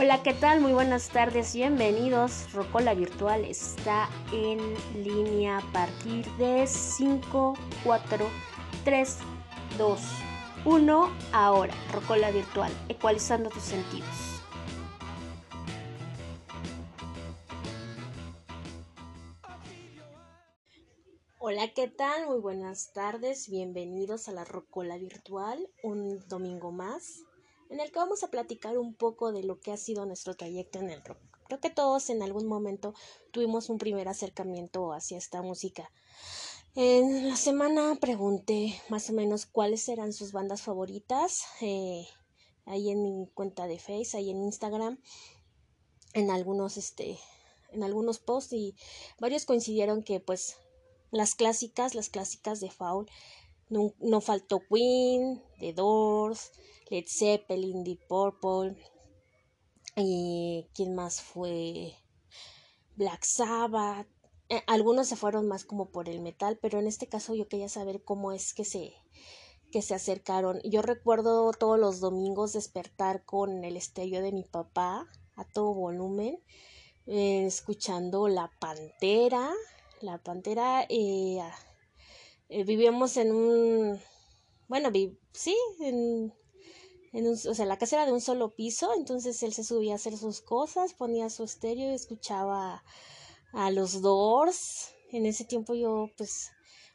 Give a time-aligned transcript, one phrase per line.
[0.00, 0.60] Hola, ¿qué tal?
[0.60, 2.52] Muy buenas tardes, bienvenidos.
[2.52, 4.60] Rocola Virtual está en
[5.02, 8.26] línea a partir de 5, 4,
[8.84, 9.16] 3,
[9.76, 10.00] 2,
[10.66, 11.10] 1.
[11.32, 14.40] Ahora, Rocola Virtual, ecualizando tus sentidos.
[21.38, 22.28] Hola, ¿qué tal?
[22.28, 27.24] Muy buenas tardes, bienvenidos a la Rocola Virtual, un domingo más
[27.70, 30.78] en el que vamos a platicar un poco de lo que ha sido nuestro trayecto
[30.78, 31.18] en el rock.
[31.46, 32.94] Creo que todos en algún momento
[33.30, 35.90] tuvimos un primer acercamiento hacia esta música.
[36.74, 41.44] En la semana pregunté más o menos cuáles eran sus bandas favoritas.
[41.60, 42.06] Eh,
[42.66, 45.00] ahí en mi cuenta de Facebook, ahí en Instagram,
[46.12, 47.18] en algunos, este,
[47.70, 48.76] en algunos posts y
[49.18, 50.56] varios coincidieron que pues
[51.10, 53.08] las clásicas, las clásicas de Foul,
[53.70, 56.52] no, no faltó Queen, The Doors,
[56.90, 58.76] Led Zeppelin, Deep Purple.
[59.96, 61.94] Y quién más fue
[62.96, 64.06] Black Sabbath.
[64.48, 67.68] Eh, algunos se fueron más como por el metal, pero en este caso yo quería
[67.68, 68.94] saber cómo es que se
[69.70, 70.60] que se acercaron.
[70.64, 76.42] Yo recuerdo todos los domingos despertar con el estéreo de mi papá a todo volumen,
[77.06, 79.52] eh, escuchando La Pantera.
[80.00, 81.40] La Pantera, eh,
[82.48, 84.00] vivíamos en un,
[84.68, 84.90] bueno,
[85.32, 86.32] sí, en
[87.12, 89.96] en o sea, la casa era de un solo piso, entonces él se subía a
[89.96, 92.84] hacer sus cosas, ponía su estéreo y escuchaba
[93.52, 94.90] a los Doors.
[95.10, 96.50] En ese tiempo yo, pues,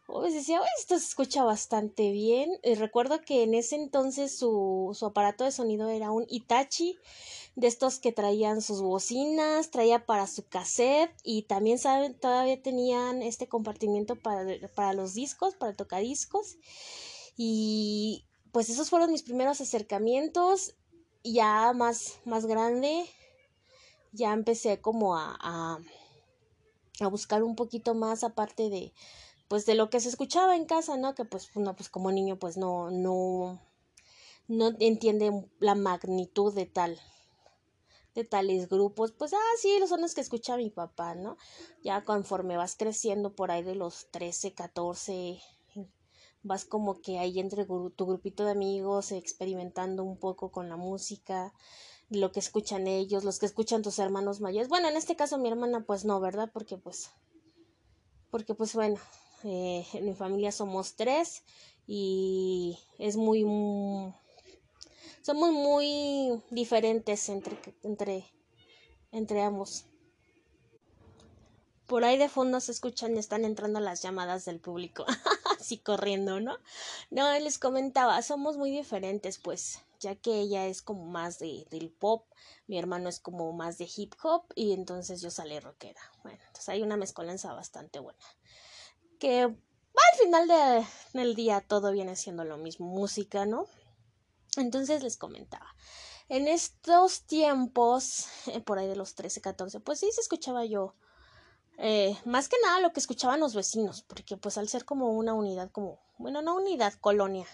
[0.05, 2.51] pues decía, esto se escucha bastante bien.
[2.63, 6.97] Y recuerdo que en ese entonces su, su aparato de sonido era un Itachi,
[7.55, 13.21] de estos que traían sus bocinas, traía para su cassette y también saben, todavía tenían
[13.21, 14.45] este compartimiento para,
[14.75, 16.57] para los discos, para tocadiscos.
[17.37, 20.75] Y pues esos fueron mis primeros acercamientos.
[21.23, 23.05] Ya más, más grande,
[24.11, 25.79] ya empecé como a, a,
[26.99, 28.93] a buscar un poquito más aparte de,
[29.53, 31.13] pues de lo que se escuchaba en casa, ¿no?
[31.13, 33.61] Que pues, no, pues como niño pues no, no,
[34.47, 36.99] no entiende la magnitud de tal,
[38.15, 41.37] de tales grupos, pues, ah, sí, los son los que escucha mi papá, ¿no?
[41.83, 45.39] Ya conforme vas creciendo por ahí de los 13, 14,
[46.41, 51.53] vas como que ahí entre tu grupito de amigos experimentando un poco con la música,
[52.09, 54.67] lo que escuchan ellos, los que escuchan tus hermanos mayores.
[54.67, 56.49] Bueno, en este caso mi hermana pues no, ¿verdad?
[56.51, 57.11] Porque pues,
[58.31, 58.97] porque pues bueno,
[59.43, 61.43] eh, en mi familia somos tres
[61.85, 64.13] y es muy, muy
[65.23, 68.25] somos muy diferentes entre, entre,
[69.11, 69.85] entre ambos.
[71.87, 75.05] Por ahí de fondo se escuchan están entrando las llamadas del público.
[75.59, 76.57] Así corriendo, ¿no?
[77.09, 81.89] No, les comentaba, somos muy diferentes, pues, ya que ella es como más de, del
[81.89, 82.25] pop,
[82.67, 86.01] mi hermano es como más de hip hop y entonces yo salí rockera.
[86.23, 88.19] Bueno, entonces hay una mezcolanza bastante buena.
[89.23, 93.67] Que al final de, del día todo viene siendo lo mismo, música, ¿no?
[94.57, 95.73] Entonces les comentaba.
[96.27, 100.97] En estos tiempos, eh, por ahí de los 13, 14, pues sí se escuchaba yo
[101.77, 105.33] eh, más que nada lo que escuchaban los vecinos, porque pues al ser como una
[105.33, 107.47] unidad, como, bueno, no unidad, colonia,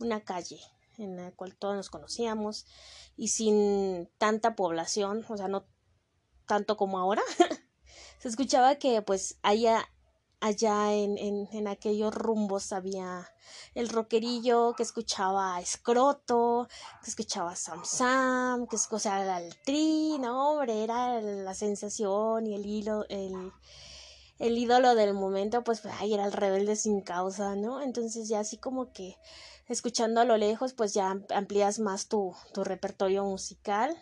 [0.00, 0.58] una calle
[0.98, 2.66] en la cual todos nos conocíamos
[3.16, 5.68] y sin tanta población, o sea, no
[6.48, 7.22] tanto como ahora,
[8.18, 9.88] se escuchaba que pues haya
[10.40, 13.28] allá en, en, en, aquellos rumbos había
[13.74, 16.68] el rockerillo que escuchaba a Escroto,
[17.02, 22.54] que escuchaba a Sam Sam, que sea, el tri, no, hombre, era la sensación y
[22.54, 23.52] el hilo, el,
[24.38, 27.80] el ídolo del momento, pues ahí era el rebelde sin causa, ¿no?
[27.80, 29.16] Entonces ya así como que
[29.68, 33.96] escuchando a lo lejos, pues ya amplías más tu, tu repertorio musical.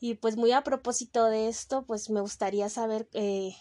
[0.00, 3.54] Y pues muy a propósito de esto, pues me gustaría saber eh,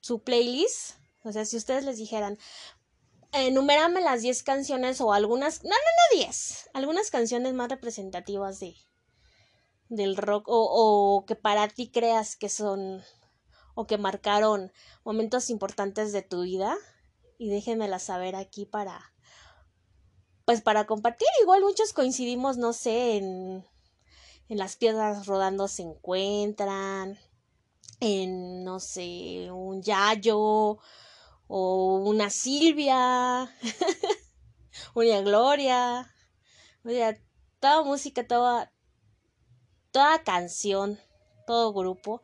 [0.00, 0.96] su playlist.
[1.24, 2.38] O sea, si ustedes les dijeran,
[3.32, 8.76] enumérame las 10 canciones o algunas, no, no, no 10, algunas canciones más representativas de
[9.88, 13.02] del rock o, o que para ti creas que son
[13.74, 14.72] o que marcaron
[15.04, 16.76] momentos importantes de tu vida
[17.38, 19.14] y déjenmela saber aquí para
[20.44, 23.66] pues para compartir igual muchos coincidimos no sé en
[24.48, 27.18] en las piedras rodando se encuentran
[28.00, 30.78] en, no sé, un Yayo
[31.48, 33.54] o una Silvia,
[34.94, 36.14] una Gloria,
[36.84, 37.18] o sea,
[37.60, 38.72] toda música, toda,
[39.90, 40.98] toda canción,
[41.46, 42.22] todo grupo,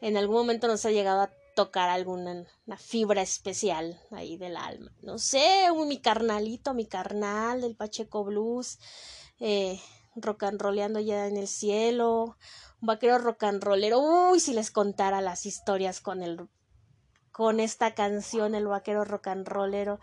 [0.00, 4.92] en algún momento nos ha llegado a tocar alguna una fibra especial ahí del alma.
[5.02, 8.78] No sé, un, mi carnalito, mi carnal del Pacheco Blues,
[9.40, 9.80] eh,
[10.16, 12.36] rock and rollando ya en el cielo,
[12.80, 14.00] un vaquero rock and rollero.
[14.00, 16.48] Uy, si les contara las historias con el
[17.32, 20.00] con esta canción, el vaquero rock and rollero.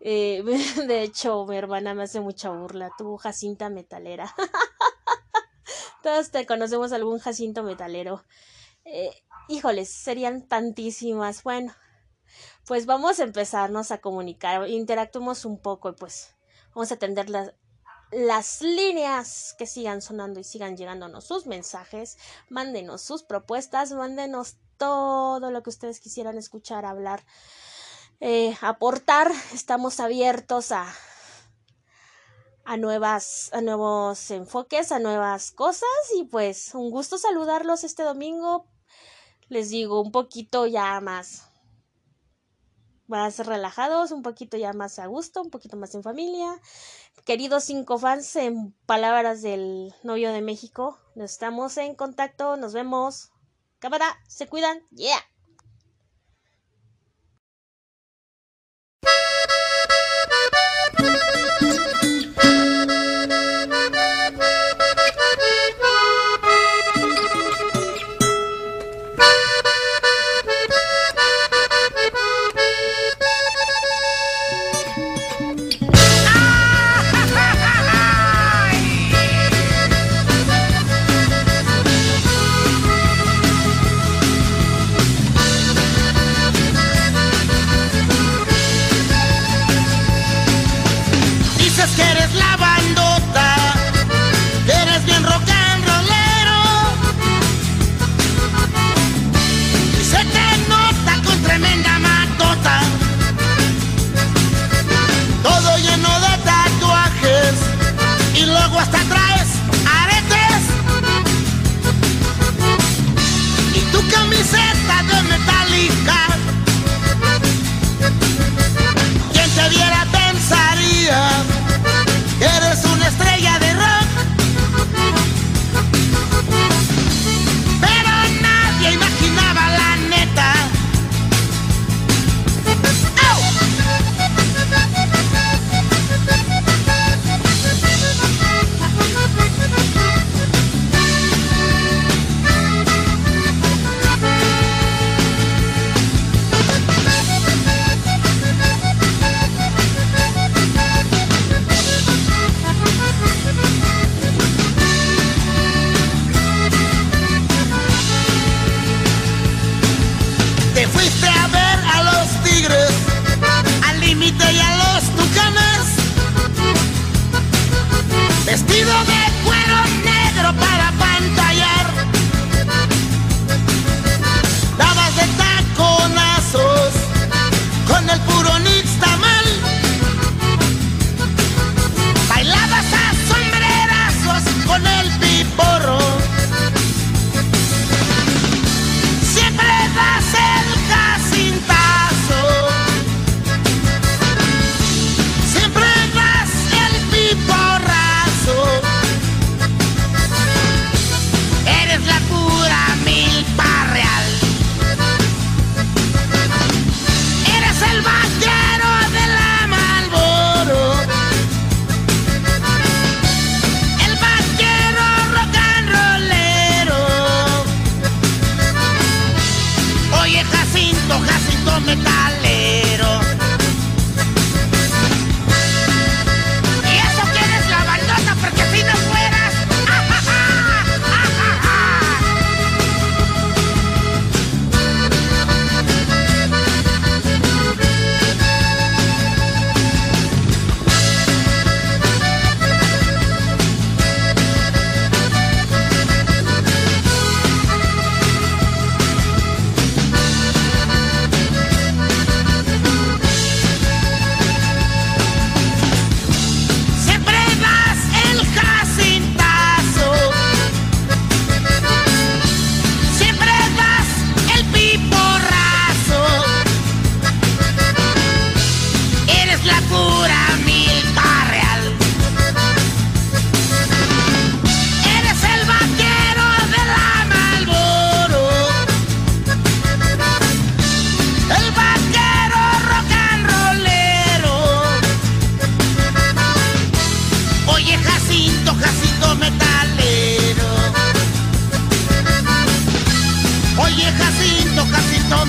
[0.00, 0.42] Eh,
[0.86, 2.90] de hecho, mi hermana me hace mucha burla.
[2.96, 4.34] Tu Jacinta metalera.
[6.02, 8.24] Todos te conocemos algún Jacinto metalero.
[8.84, 9.10] Eh,
[9.48, 11.42] híjoles, serían tantísimas.
[11.42, 11.72] Bueno,
[12.66, 16.34] pues vamos a empezarnos a comunicar, interactuemos un poco y pues
[16.74, 17.52] vamos a atender las,
[18.12, 22.18] las líneas que sigan sonando y sigan llegándonos sus mensajes,
[22.50, 27.24] mándenos sus propuestas, mándenos todo lo que ustedes quisieran escuchar, hablar,
[28.20, 29.32] eh, aportar.
[29.54, 30.92] Estamos abiertos a,
[32.64, 38.66] a nuevas, a nuevos enfoques, a nuevas cosas y pues un gusto saludarlos este domingo.
[39.48, 41.51] Les digo un poquito ya más
[43.12, 46.58] más relajados, un poquito ya más a gusto, un poquito más en familia.
[47.26, 53.30] Queridos cinco fans, en palabras del novio de México, estamos en contacto, nos vemos.
[53.80, 55.31] Cámara, se cuidan, yeah.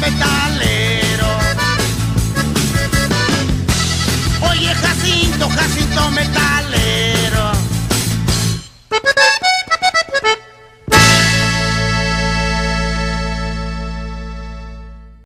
[0.04, 1.28] metalero.
[4.50, 6.33] Oye, Jacinto, Jacinto metalero.